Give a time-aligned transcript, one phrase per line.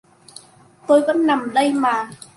[0.87, 2.09] Tôi vẫn nằm đây mà